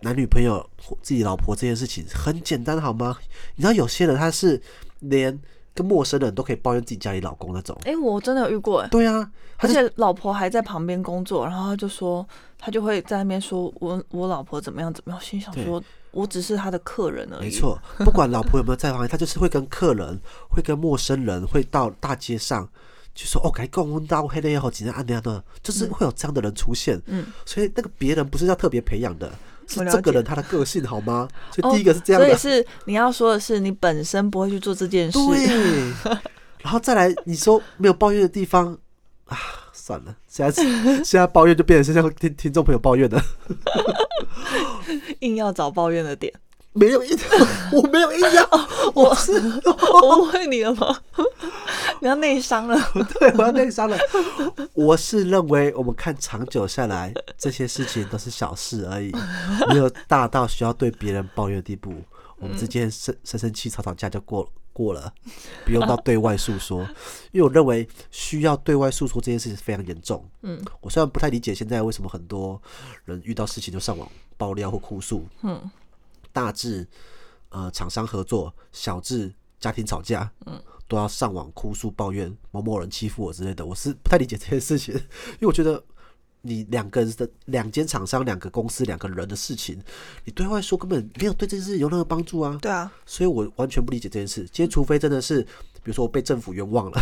[0.01, 0.69] 男女朋友、
[1.01, 3.17] 自己老婆这件事情，很简单好吗？
[3.55, 4.61] 你知道有些人他是
[4.99, 5.37] 连
[5.77, 7.77] 跟陌生人都可以抱怨自己家里老公那种。
[7.85, 17.43] 哎、我真的有遇过哎，对啊，而且老婆还在旁边工作，然后他就说，他就会在那边说我我老婆怎么样怎么样，心想说我只是他的客人而已。
[17.43, 22.67] 没，错，不管老婆有没有在旁边，他就是会跟客人、会跟陌生人、会到大街上
[23.13, 26.99] 就说哦，该共温到黑的也好，几天安那的，就是会有这样的人出现。
[27.05, 29.31] 嗯，所以那个别人不是要特别培养的，
[29.67, 31.27] 是这个人他的个性好吗？
[31.51, 35.19] 所以哦第一个是这样的，所以是你要说的是，你本身不会去做这件事。
[35.19, 36.11] 对，
[36.63, 38.77] 然后再来你说没有抱怨的地方
[39.25, 39.37] 啊，
[39.73, 40.63] 算了，现在
[41.03, 43.21] 现在抱怨就变成是像听听众朋友抱怨的，
[45.19, 46.33] 硬要找抱怨的点，
[46.77, 47.17] 没有硬，
[47.71, 48.49] 我没有硬要，
[48.93, 49.33] 我是
[49.65, 50.95] 我误会你了吗？
[51.99, 52.79] 你要内伤了。
[53.19, 53.97] 对，我要内伤了。
[54.73, 59.11] 我是认为，我们看长久下来，这些事情都是小事而已，
[59.69, 61.93] 没有大到需要对别人抱怨的地步。
[62.37, 65.11] 我们之间生生生气、吵吵架就过过了，
[65.65, 66.87] 不用到对外诉说。
[67.31, 70.23] 因为我认为需要对外诉说这件事情非常严重。
[70.43, 72.61] 嗯，我虽然不太理解现在为什么很多
[73.05, 75.59] 人遇到事情就上网爆料或哭诉，嗯，
[76.37, 76.87] 大至
[77.49, 85.83] 呃厂商合作，小至家庭吵架，嗯，都要上网哭诉抱怨某某人欺负我之类的，我是不太理解这件事情，因为我觉得
[86.41, 89.81] 你两个人的两间厂商、两个公司、两个人的事情，
[90.25, 94.43] 你对外说根本没有对这件事有任何帮助啊，对啊，所以我完全不理解这件事。
[94.43, 95.43] 今天除非真的是，
[95.87, 96.99] 比如说我被政府冤枉了，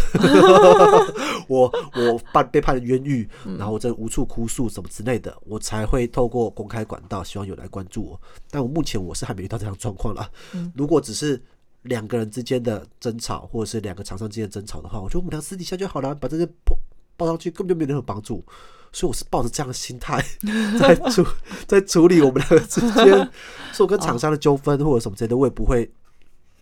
[1.49, 8.21] 我我判被判冤狱，然后我真的无处哭诉什么之类的，我才会透过公开管道，希望有来关注我。
[8.51, 10.29] 但我目前我是还没遇到这样状况啦。
[10.75, 11.41] 如果只是
[11.81, 16.77] 两个人之间的争吵，或者是两个厂商之间的争吵的话，我觉得我们俩私底下就好了，把这些报
[17.17, 18.45] 报上去，根本就没有任何帮助。
[18.93, 20.23] 所以我是抱着这样的心态
[20.79, 21.25] 在处
[21.65, 23.07] 在处理我们两个之间，
[23.73, 25.91] 所以我跟厂商的纠纷或者什么之类的，我也不会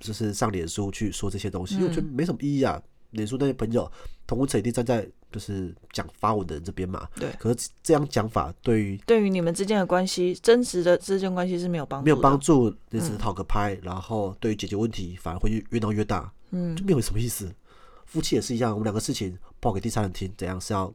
[0.03, 2.81] 就是上脸书去说这些东西，因为我觉得没什么意义啊。
[3.11, 3.89] 脸书那些朋友，
[4.25, 7.07] 同温层一定站在就是讲发文的人这边嘛。
[7.15, 12.39] 对可是这样讲法对于对于你们之间的关系，真实的之间关系是没有帮助，没有帮。
[12.39, 17.53] 助，你只是讨个拍，然后对于解决问题反而会越越闹越大，嗯就没有什么意思。
[18.07, 20.91] 夫妻也是一样，我们两个事情报给第三人听，怎样是要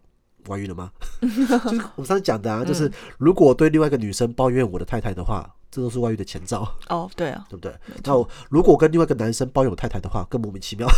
[0.48, 0.90] 外遇了吗？
[1.20, 7.74] 就是我们上次讲的啊，就是如果我对另外一个女生抱怨我的太太的话，这都是外遇的前兆，哦，对啊，对不对？
[8.04, 10.88] 那我如果跟另外一个男生抱怨我太太的话，更莫名其妙，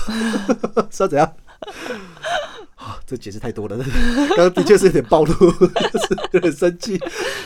[0.90, 1.32] 是要怎样？
[2.76, 3.76] 啊，这解释太多了，
[4.28, 6.98] 刚刚的确是有点暴露，就 是有点生气，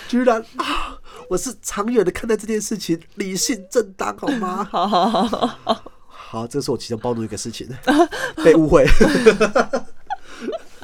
[0.07, 4.63] 居然啊，我是长远的看待这件事情，理性正当，好吗？
[4.71, 7.69] 好好好好好，好，这是我其中暴露一个事情，
[8.45, 8.87] 被误会。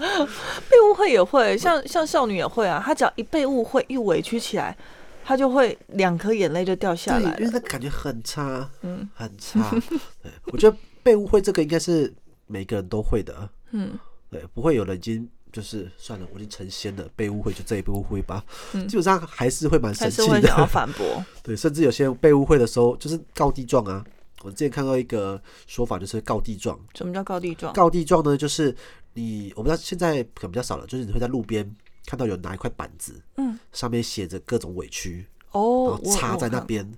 [0.68, 4.76] 被误会也会，像像少女也会啊，她只要一被误会，一委屈起来，
[5.22, 7.38] 她就会两颗眼泪就掉下，来了。
[7.38, 9.70] 因为她感觉很差，嗯很差。
[10.22, 12.12] 对，我觉得被误会这个应该是
[12.46, 13.98] 每个人都会的，嗯，
[14.30, 18.44] 对，不会有人已经就是算了，我已经成仙了，被误会就这一被误会吧。
[18.72, 21.24] 嗯基本上还是会蛮生还气的，反驳。
[21.42, 24.04] 对，甚至有些人被误会的时候就是告地状啊。
[24.42, 26.78] 我之前看到一个说法，就是告地状。
[26.94, 27.74] 什么叫告地状？
[27.74, 28.74] 告地状呢，就是
[29.20, 31.68] 你我不知道现在可能比较少了，就是你会在路边
[32.06, 36.90] 看到有拿一块板子，嗯，上面写着各种委屈，哦然哦后，插在那边，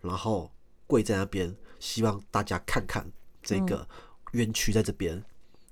[0.00, 0.50] 然后
[0.86, 3.04] 跪在那边，希望大家看看
[3.42, 3.66] 这嗯。
[3.66, 3.88] 个
[4.32, 5.22] 冤屈在这边。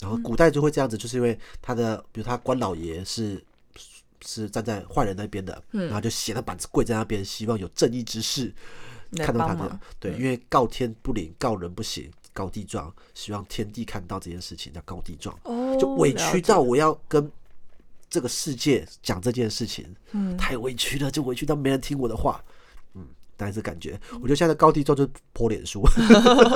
[0.00, 3.42] 然后古代就会这样子，就是因为他的，比如他官老爷是
[4.24, 5.86] 是站在坏人那边的，嗯。
[5.86, 8.52] 然后就写了板子跪在那边，希望有正义之士
[9.16, 9.80] 看到他的。
[9.98, 15.38] 对，因为告天不灵，告人不行，告地状，希望天地看到这件事情叫高地状。
[15.44, 17.30] 哦，就委屈到我要跟
[18.08, 22.44] 这个世界讲这件事情，嗯太委屈了，就委屈到没人听我的话，
[22.94, 23.98] 嗯，但是感觉。
[24.12, 25.82] 我觉得现在的高地状就是泼脸书，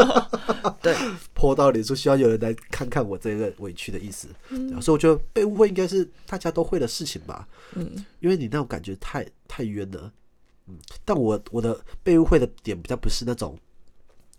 [0.82, 0.94] 对，
[1.32, 4.28] 泼到脸书，希望有人来看看我这个委屈的意思。
[4.82, 10.12] 所以我觉得被误会应该是大家都会的事情吧，嗯，因为你那种感觉太太冤了，
[10.66, 10.76] 嗯。
[11.04, 13.58] 但我我的被误会的点比较不是那种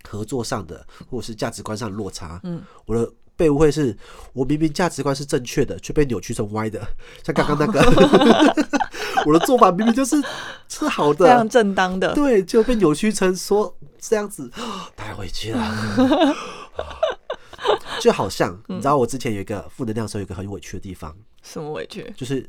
[0.08, 3.96] 合作上的，或者是价值观上的落差，嗯，我的被误会是
[4.34, 6.82] 我明明价值观是正确的，却被扭曲成歪的，
[7.24, 7.80] 像刚刚那个，
[9.26, 10.16] 我的做法明明就是
[10.68, 12.14] 是好非常的，正当的。
[12.14, 14.50] 对，就被扭曲成说这样子，
[14.96, 16.36] 太委屈了。
[18.00, 22.14] 就好像你知道，我之前有一个负能量的时候，有一个很委屈的地方，什么委屈？
[22.16, 22.48] 就是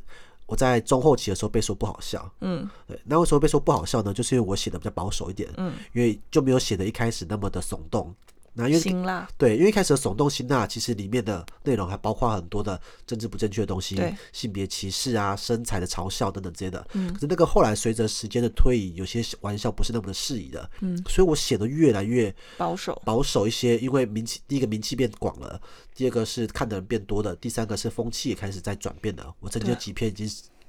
[0.49, 2.29] 我在中后期的时候被说不好笑。
[2.41, 4.13] 嗯对，那为什么被说不好笑呢？
[4.13, 8.13] 就是因为我写的比较保守一点，嗯，因为就没有写的一开始那么的耸动，
[8.59, 13.97] 那因为辛辣，对，因为一开始的耸动辛辣，其实里面的内容还包括很多的政治不正确的东西，
[14.33, 16.85] 性别歧视啊、身材的嘲笑等等之类的。
[16.94, 20.68] 嗯可是那个后来随着时间的推移，有些玩笑不是那么的适宜的。
[20.81, 25.61] 嗯，所以我写的越来越保守，保守一些，因为名气，第一个名气变广了，
[25.94, 29.33] 第二个是看的人变多了，第三个是风气也开始在转变了。
[29.38, 30.29] 我曾经有几篇已经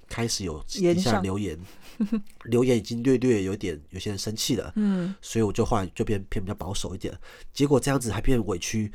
[0.09, 1.57] 开始有底下留言，
[2.45, 7.17] 留言已经略略有点有些人生气了，嗯，所以我就后来就变偏比较保守一点。
[7.53, 8.91] 结果这样子还变委屈，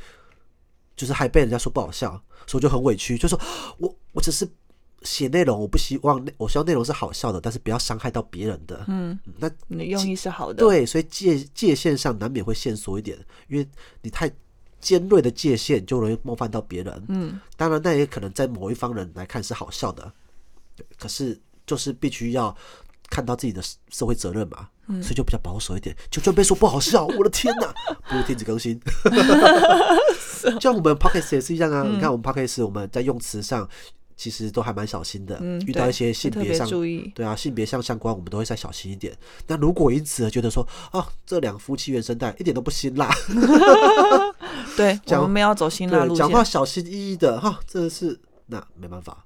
[0.95, 3.39] 就是还被人家说不好笑，所以就很委屈，就说
[3.79, 4.47] 我我只是。
[5.01, 8.83] 写内容，我不希望，我希望内容是好笑的，但是不要伤害到别人的。
[8.87, 13.15] 嗯，那你的用意是好的，，对，所以界界限上难免会线索一点，
[13.47, 13.67] 因为
[14.01, 14.31] 你太
[14.81, 17.05] 尖锐的界限就容易冒犯到别人。
[17.09, 20.11] 嗯，当然那也可能在某一方人来看是好笑的，对
[20.99, 22.55] 可是就是必须要
[23.09, 24.69] 看到自己的社社会责任嘛。
[24.87, 27.73] 嗯所以就比较保守一点，就准备说不好笑，我的天哪！
[28.07, 28.79] 不如停止更新。
[30.43, 33.67] 就 像我们 p o c k e t 也是一样啊，嗯你看我们 p o c k e t 我们在用词上
[34.15, 39.17] 其实都还蛮小心的，嗯，遇到一些性别上注意，对啊，性别上相关，我们都会再小心一点。
[39.47, 43.11] 那如果因此而觉得说，啊，这两夫妻原生带一点都不辛辣，
[44.77, 49.25] 对，讲我们要走辛辣对，路讲话，小心翼翼的，哈，真的是那没办法。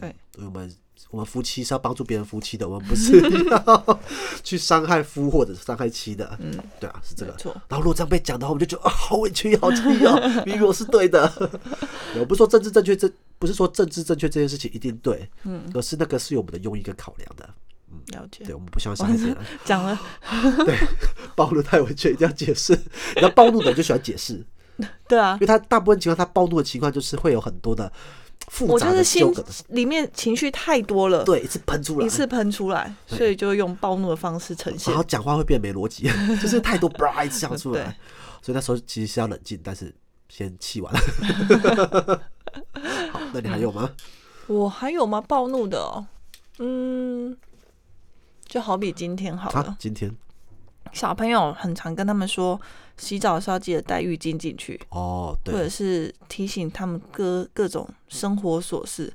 [0.00, 0.74] 对，所以我们
[1.10, 4.00] 我们夫妻是要帮助别人夫妻的，我们不是 要
[4.42, 6.36] 去伤害夫或者伤害妻的。
[6.40, 7.32] 嗯，对啊，是这个。
[7.34, 11.30] 错，然后如果这样被讲的话，我们就觉得啊， 好委屈，好气哦，明明我是对的。
[12.18, 17.48] 我不是说政治正确，这不是说政治正确这件事情一定对，嗯，而是那个是有我们的用意跟考量的。
[17.88, 19.36] 嗯了解对，，我们不希望伤害别人。
[19.64, 19.98] 讲了，
[20.64, 20.76] 对
[21.36, 22.76] 暴露太委屈，一定要解释。
[23.14, 24.44] 然后暴怒的人就喜欢解释，
[25.08, 27.90] 对啊，因为他大部分情况，他暴怒的情况就是会有很多的
[28.48, 35.04] 复我杂就是心的纠葛的，里面情绪太多了，对，一次喷出来一，次喷出来，所以就用暴怒的方式呈现然后。
[35.06, 36.08] 讲话会变没逻辑，
[36.40, 37.84] 就是太多 bra 一直讲出来，
[38.42, 39.94] 所以那时候其实是要冷静，但是
[40.28, 41.00] 先气完了。
[43.12, 43.90] 好，那你还有吗？
[44.46, 45.20] 我还有吗？
[45.20, 46.06] 暴怒的哦，
[46.58, 47.36] 嗯，
[48.46, 50.10] 就好比今天好了啊，，今天
[50.92, 52.60] 小朋友很常跟他们说，
[52.96, 55.54] 洗澡的时候要记得带浴巾进去，哦，对。
[55.54, 59.12] 或者，是提醒他们各各种生活琐事，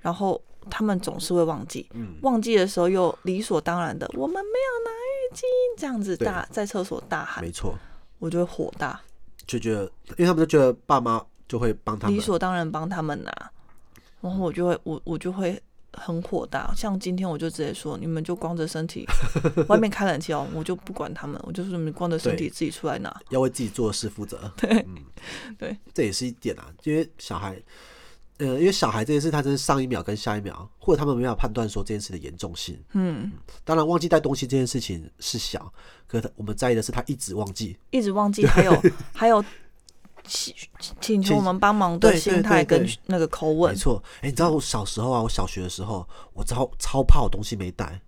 [0.00, 2.14] 然后他们总是会忘记，嗯。
[2.22, 7.74] 忘记的时候又理所当然的，我们没有拿浴巾，这样子大在厕所大喊没，错，
[8.18, 9.00] 我就会火大，
[9.46, 9.84] 就觉得，
[10.16, 12.16] 因为他们就觉得爸妈就会帮他们。
[12.16, 13.50] 理，所当然帮他们拿，
[14.20, 15.60] 然后我就会我我就会
[15.92, 19.04] 很火大，像今天我就直接说，你们就光着身体，
[19.68, 24.50] 外面开冷气哦，我就不管他们，我就是你们光着身体自己出来拿，要为自己做的事负责。
[24.56, 24.96] 对，嗯，
[25.58, 27.60] 对，这也是一点啊，因为小孩，
[28.38, 32.78] 呃，因为小孩这件事，他真是上一秒跟下一秒，或者他们没有判断说这件事的严重性。
[32.92, 33.30] 嗯，
[33.64, 35.72] 当然，忘记带东西这件事情是小，
[36.06, 37.76] 可是我们在意的是他一直忘记。
[37.90, 39.44] 一直忘记，还有 还有
[40.30, 40.54] 请
[41.00, 43.72] 请求我们帮忙的对对心态跟那个口吻。
[43.72, 48.00] 没，错，哎、你知道我小时候啊，我小学的时候，我超超怕我东西没带，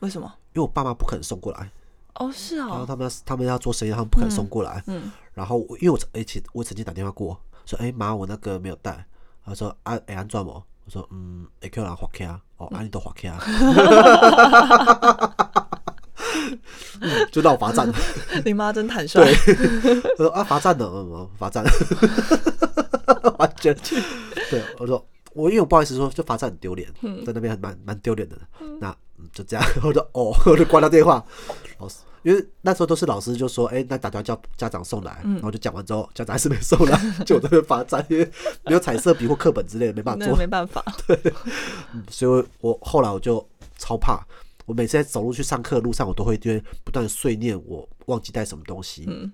[0.00, 0.30] 为什么？
[0.52, 1.70] 因为我爸妈不肯送过来，
[2.16, 4.84] 哦，是哦，然后他们他们要做生意，他们不肯送过来。
[4.86, 9.06] 嗯，然后我因为我而且我曾经打电话过，说哎妈，我那个没有带，
[9.46, 13.40] 他说啊哎安装我，我说嗯，会叫人划开啊，哦，啊你都划开啊，
[17.00, 17.90] 嗯 就让我罚站，
[18.44, 20.02] 你妈真坦率，对。
[20.18, 21.64] 我说啊罚站的，嗯嗯罚站，
[23.38, 23.74] 完全。
[24.50, 26.88] 对，我说我因为我不好意思说，就罚站很丢脸，
[27.24, 28.36] 在那边很蛮蛮丢脸的，
[28.80, 31.24] 那嗯就这样，我就哦，我就挂掉电话，
[31.78, 31.96] 老师。
[32.22, 38.24] 因为那时候都是老师就说，哎、那打电话叫家长送来，然后就讲完之后，家长还是没送来，就我这边罚站，因为
[38.64, 40.36] 没有彩色笔或课本之类的，没办法做。
[40.36, 41.18] 没办法，对。
[42.08, 43.44] 所以我后来我就
[43.76, 44.24] 超怕，
[44.72, 49.04] 我每次在走路去上课的路上，我都会因为不断地碎念我忘记带什么东西。
[49.06, 49.30] 嗯，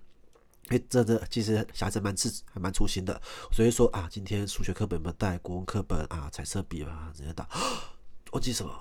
[0.69, 3.21] 因为真的其实小孩子蛮自还蛮粗心的，
[3.53, 5.39] 所以说啊，今天数学课本有没有带？
[5.39, 7.49] 国文课本啊，彩色笔啊，直接打，
[8.33, 8.73] 忘记什么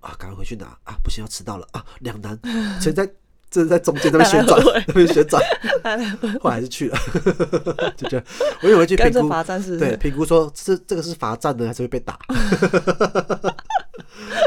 [0.00, 0.16] 啊？
[0.18, 0.96] 赶快回去拿啊！
[1.04, 1.84] 不行，要迟到了啊！
[2.00, 2.34] 两难，
[2.80, 3.06] 所以在
[3.50, 5.42] 真的在中间那边旋转， 那边旋转，
[6.40, 6.98] 后来还是去了，
[7.94, 8.24] 就觉得
[8.62, 12.18] 我以为去评罚站是不对，评估说这这个是罚站呢，还是会被打？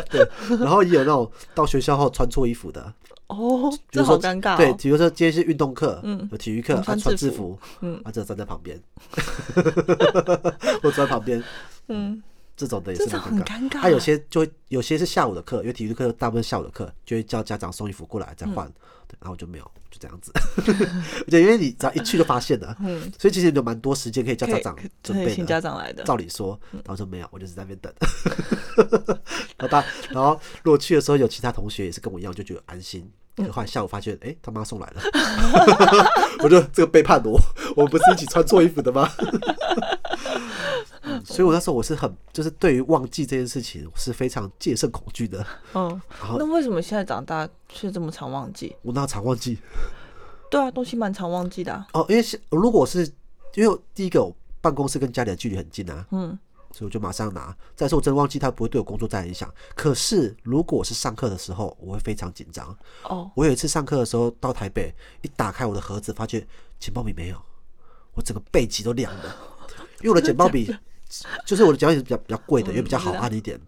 [0.09, 2.93] 对，然后也有那种到学校后穿错衣服的，
[3.27, 4.75] 哦，比如说这好尴尬对，哦。
[4.79, 6.27] 比如说今天是运动课，嗯。
[6.31, 7.99] 有体育课，他啊穿穿制服嗯。
[8.03, 8.79] 啊，就站在旁边，
[10.81, 11.43] 我坐在旁边，
[11.87, 12.21] 嗯，
[12.59, 13.17] 这种的也是。
[13.17, 13.79] 很尴尬。
[13.81, 18.73] 他有些就会有些是下午的课，因为体育课大部分下午的课就会叫家长送衣服过来再换，嗯
[19.07, 20.31] 对，然后我就没有，就这样子。
[21.31, 25.45] 对因为你只要一去就发现了，嗯，所以其实有蛮多时间可以叫家长准备的。
[25.45, 27.93] 家长来的，照理说，然后说没有，我就是在那边等。
[29.57, 33.09] 然后他，然后如果去的时候有其他同学也是跟我一样，就觉得安心。
[33.35, 35.01] 可后来下午发现，哎、他妈送来了，
[36.43, 37.39] 我就这个背叛我，
[37.73, 39.09] 我们不是一起穿错衣服的吗？
[41.03, 45.45] 嗯 所以我那时候我是很，就是对于忘记这件事情，我是非常戒慎恐惧的。
[45.73, 46.01] 嗯，
[46.37, 48.75] 那为什么现在长大却这么常忘记？
[48.81, 49.57] 我那常忘记
[50.49, 51.87] 对啊，东西蛮常忘记的、啊。
[51.93, 53.09] 哦，因为是如果是
[53.55, 56.37] 因为第一个我办公室跟家里的距离很近啊，嗯，
[56.71, 57.55] 所以我就马上拿。
[57.75, 59.51] 再说我真的忘记，它不会对我工作带来影响。
[59.75, 62.75] 可是如果我是上课的时候，我会非常紧张。
[63.03, 66.45] 哦，我有一次上课的时候到台北，一打开我的盒子，发现
[66.79, 67.37] 钱包里没有，
[68.13, 69.35] 我整个背脊都凉了。
[70.01, 70.73] 因为我的剪报笔，
[71.45, 73.59] 就是我的剪报笔是比较比较贵的，因为比较好按一点，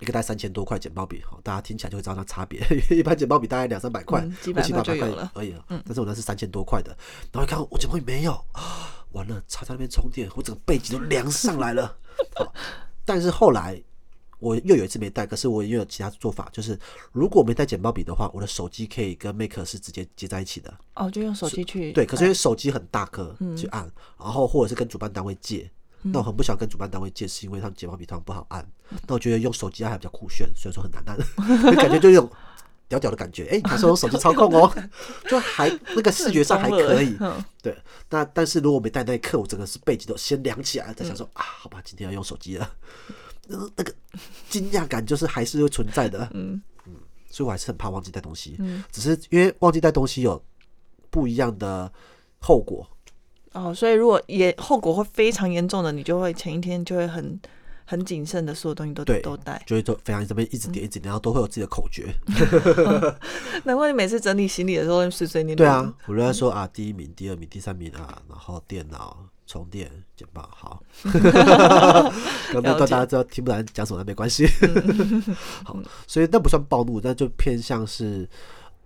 [0.00, 2.60] 一个大概三千多块剪报笔，好，大家听起来就会知道那差别。
[2.90, 4.94] 一般剪报笔大概两三百块嗯，七百块
[5.34, 5.64] 而已了。
[5.68, 6.96] 但是我那是三千多块的，
[7.32, 11.96] 然后一看我剪报笔没有，啊 完了，插在那边充电，我整个背脊都凉上来了。
[12.34, 12.52] 好，
[13.04, 13.80] 但是后来
[14.38, 16.78] 我又有一次没带，可是我又有其他做法，就是
[17.12, 20.72] 如果没带剪报笔的话，我的手机可以跟 Make 是直接接在一起的。
[20.94, 25.70] 哦，就用手机去对，可是因为手机很大颗，去按，然后或者是跟主办单位借。
[26.06, 28.66] 那我很不想跟主办单位借，是因为他们剪报笔通常不好按。
[29.06, 31.16] 那我觉得用手机按还比较酷炫，虽然说很难按，
[31.64, 32.30] 就感觉就有种
[32.88, 33.46] 屌屌的感觉。
[33.46, 34.70] 哎、 你还是用手机操控哦，
[35.30, 37.16] 就还那个视觉上还可以。
[37.20, 37.74] 嗯对，
[38.10, 42.70] 那但是如果没带那一刻，我整个是背脊都先凉起来，再想说、啊，好吧，今天要用手机了，
[43.48, 43.94] 那那个
[44.48, 46.28] 惊讶感就是还是会存在的。
[46.32, 46.60] 嗯
[47.30, 48.56] 所以我还是很怕忘记带东西。
[48.92, 50.40] 只是因为忘记带东西有
[51.10, 51.92] 不一样的
[52.38, 52.88] 后果。
[53.52, 57.40] 哦，所以如果也后果会非常严重的，你就会前一天就会很
[57.84, 59.62] 很谨慎的，所有东西都对都带。
[59.66, 62.14] 就会都非常这边一直点一直点，然后都会有自己的口诀。
[63.64, 65.56] 难怪你每次整理行李的时候碎碎念念。
[65.56, 70.82] 对啊，我就在说啊，第一名、第二名、第三名啊，然后电脑、充电、简报，好。
[72.52, 74.46] 刚那段大家知道听不懂讲什么，那没关系。
[75.64, 78.28] 好，所以那不算暴怒，那就偏向是。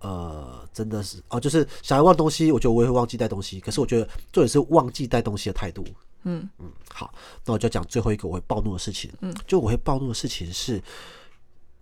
[0.01, 3.59] 呃，真的是哦，就是想要忘东西，我觉得我也会忘记带东西。
[3.59, 5.83] 可是我觉得重点是忘记带东西的态度。
[6.23, 6.49] 嗯。
[6.59, 7.13] 嗯，好，
[7.45, 9.11] 那我就讲最后一个我会暴怒的事情。
[9.21, 10.81] 嗯，就我会暴怒的事情是，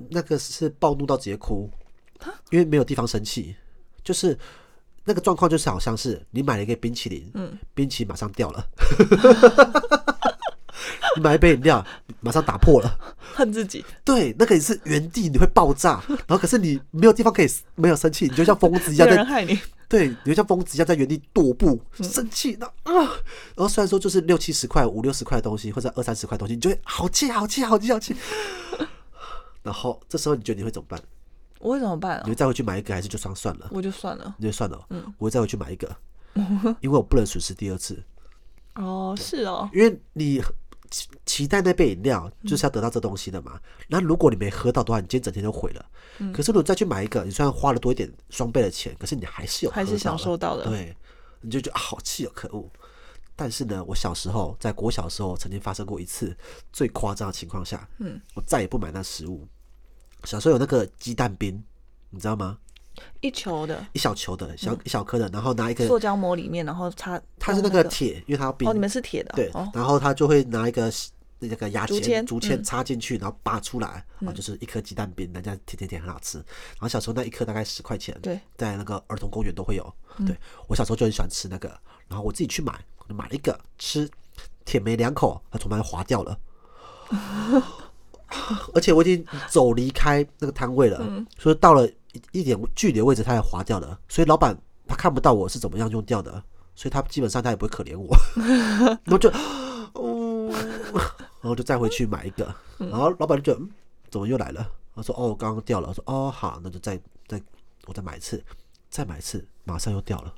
[0.10, 1.69] 那个是暴怒到直接哭，
[2.52, 3.56] 因为没有地方生气，
[4.04, 4.38] 就是
[5.04, 8.67] 那个状况就是好像是你买了一个冰淇淋，嗯，冰淇淋马上掉了，
[10.37, 10.37] 你
[11.21, 11.86] 买一杯饮料
[12.21, 12.97] 马上打破了。
[13.36, 13.84] 恨自己。
[14.03, 19.60] 对，那个也是原地你会爆炸，然后可是你没有地方可以没有生气，你就像疯子一有样在人害你。
[19.89, 23.06] 对，你就像疯子一样在原地踱步，生气那啊，
[23.56, 28.15] 然后虽然说就是六七十块、五六十块的东西，或者二三十块的东西，你就会好气、好气、好气、好气。
[29.63, 31.01] 然后这时候你觉得你会怎么办？
[31.60, 32.32] 我会怎么办啊你？
[32.32, 33.67] 会再回去买一个，还是就算算了？
[33.71, 34.36] 我就算了。
[34.38, 35.95] 你就算了，嗯我会再回去买一个，
[36.82, 38.03] 因为我不能损失第二次，
[38.75, 39.69] 哦，是哦。
[39.73, 40.41] 因为你
[40.89, 43.60] 期期待那杯饮料就是要得到这东西的嘛。
[43.88, 45.86] 那如果你没喝到的话，你今天整天就毁了。
[46.34, 50.95] 可是如果再去买一个，你虽然花了多一点双倍的钱，可是你还是有还是享受到的对，
[51.41, 52.69] 你就觉得、啊、好气哦，可恶。
[53.36, 56.36] 但是呢，我小时候在国小的时候，曾经发生过一次
[56.73, 59.47] 最夸张的情况下，嗯，我再也不买那食物。
[60.23, 61.63] 小时候有那个鸡蛋冰，
[62.10, 62.58] 你知道吗？
[63.21, 63.86] 一球的。
[63.93, 68.67] 一小球的小、一小颗的，然后拿一个，塑胶膜里面，然后插它是那个铁，因为它要冰。
[68.67, 69.31] 哦，你们是铁的。
[69.36, 70.91] 对，哦，然后他就会拿一个
[71.39, 76.38] 那个牙签、竹签插进去，然后拔出来，啊，就是一颗鸡蛋冰，人家甜甜甜很好吃。
[76.38, 79.93] 然后小时候那一颗大概十块钱，对，在那个儿童公园都会有。
[80.25, 80.36] 对
[80.67, 81.69] 我小时候就很喜欢吃那个，
[82.07, 84.10] 然后我自己去买，我就买了一个吃，
[84.65, 86.39] 舔没两口，它从那里滑掉了。
[88.73, 91.88] 而且我已经走离开那个摊位了，所以到了
[92.32, 93.97] 一一点距离的位置，它也划掉了。
[94.08, 96.32] 所以老板他看不到我是怎么样用掉的，
[96.75, 98.15] 所以他基本上他也不会可怜我。
[99.03, 99.30] 然后就，
[99.93, 100.51] 哦，
[101.41, 103.69] 然后就再回去买一个，然后老板就觉得，嗯，
[104.10, 104.67] 怎么又来了？
[104.93, 105.89] 我说，哦，刚刚掉了。
[105.89, 107.41] 我说，哦，好，那就再再
[107.86, 108.43] 我再买一次，
[108.89, 110.34] 再买一次，马上又掉了。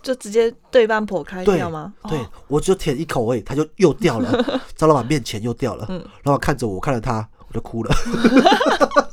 [0.00, 1.92] 就直接对半剖开对掉吗？
[2.08, 4.30] 对哦，我就舔一口而已，它就又掉了，
[4.76, 5.86] 在老板面前又掉了。
[5.88, 7.92] 嗯老板看着我，我看着他，我就哭了。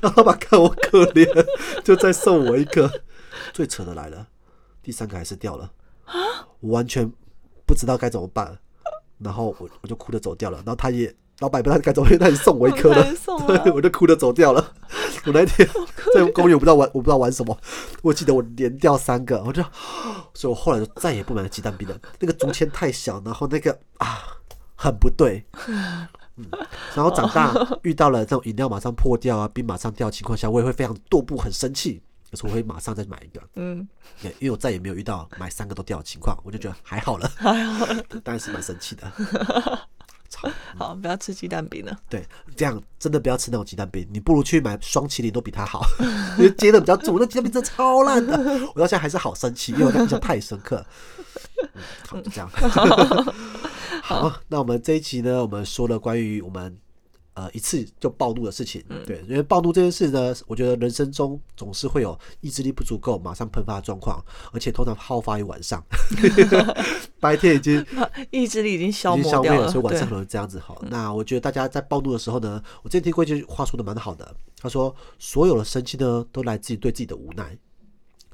[0.00, 1.26] 然后老板看我可怜，
[1.82, 2.90] 就再送我一个。
[3.52, 4.26] 最扯的来了，
[4.82, 5.70] 第三个还是掉了，
[6.60, 7.10] 我完全
[7.66, 8.58] 不知道该怎么办。
[9.18, 13.04] 然后我我就哭着走掉了，然后他也老板也不知道该怎么办，他也送我一颗了
[13.46, 14.72] 对，我就哭着走掉了。
[15.26, 15.68] 我那天
[16.14, 17.58] 在公园，我不知道玩，我不知道玩什么，
[18.02, 19.62] 我记得我连掉三个，我就，
[20.32, 21.98] 所以我后来就再也不买鸡蛋饼了。
[22.18, 24.38] 那个竹签太小，然后那个啊，
[24.74, 25.44] 很不对。
[26.40, 26.58] 嗯，
[26.96, 32.02] 然后长大遇到了这种饮料马上破掉啊，冰马上掉的情况下，我也会非常跺步，很生气。
[32.30, 33.88] 可是我会马上再买一个，嗯，
[34.22, 37.84] 对，因为我再也没有遇到买三个都掉的情况，我就觉得还好了，还好，
[38.22, 39.10] 当然是蛮生气的。
[40.30, 40.48] 操，
[40.78, 41.98] 好，不要吃鸡蛋饼了。
[42.08, 45.84] 对，这样真的不要吃那种鸡蛋饼，你不如去买双麒麟都比它好，
[46.38, 47.16] 因为接的比较重。
[47.18, 48.38] 那鸡蛋饼真的超烂的，
[48.76, 50.86] 我到现在还是好生气，因为我印象太深刻。
[51.74, 52.48] 嗯，好，就这样。
[54.10, 56.76] 好，那我们这一集呢，我们说了关于我们
[57.34, 58.82] 呃一次就暴怒的事情。
[59.06, 64.20] 对，因为暴怒这件事呢，我觉得人生中总是会有意志力不足够马上喷发的状况，
[64.52, 65.80] 而且通常好发于晚上，
[67.20, 67.86] 白天已经
[68.32, 70.82] 意志力已经消已经消灭了，磨掉了，所以晚上可能这样子好。
[70.90, 77.56] 那我觉得大家在暴怒的时候呢，我之前听过一句话说的蛮好的，他说所有的生气呢都来自于对自己的无奈。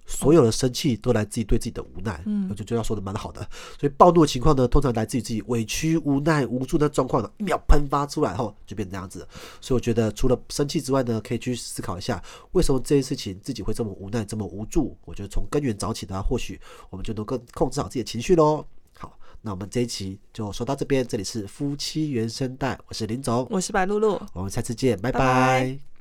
[0.06, 3.40] 所有的生气都来自于对自己的无奈，嗯，我就觉得他说的蛮好的。
[3.78, 9.26] 所以暴怒的情况呢，通常来自于自己委屈、无奈、无助的状况呢，一秒喷发出来后就变成这样子。
[9.60, 14.96] 所以我觉得除了生气之外呢，可以去思考一下，为什么这件事情自己会这么无奈、这么无助？
[15.04, 18.64] 我觉得从根源找起的话，或许我们就能够控制好自己的情绪喽。
[18.98, 24.20] 好，那我们这一期就说到这边，这里是夫妻原声带，我是林总，我是白露露。
[24.32, 25.95] 我们下次见，拜拜拜拜